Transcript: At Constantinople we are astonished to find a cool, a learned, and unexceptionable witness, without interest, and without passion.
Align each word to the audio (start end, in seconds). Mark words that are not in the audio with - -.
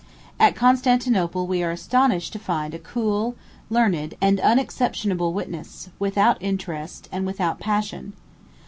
At 0.39 0.55
Constantinople 0.55 1.45
we 1.45 1.61
are 1.61 1.69
astonished 1.69 2.33
to 2.33 2.39
find 2.39 2.73
a 2.73 2.79
cool, 2.79 3.35
a 3.69 3.73
learned, 3.75 4.15
and 4.19 4.39
unexceptionable 4.39 5.31
witness, 5.31 5.89
without 5.99 6.41
interest, 6.41 7.07
and 7.11 7.23
without 7.23 7.59
passion. 7.59 8.13